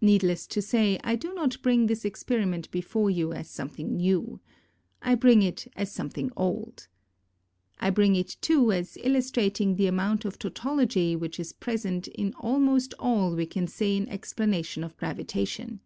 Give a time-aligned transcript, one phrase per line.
[0.00, 4.40] Needless to say, I do not bring this experiment before you as something new.
[5.02, 6.88] I bring it as something old.
[7.78, 10.38] AND RE LATI VIT Y 9 I bring it too as illustrating the amount of
[10.38, 15.80] tautology which is present in almost all we can say in explanation of gravitation.